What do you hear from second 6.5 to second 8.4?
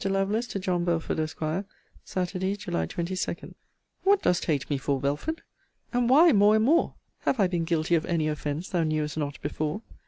and more! have I been guilty of any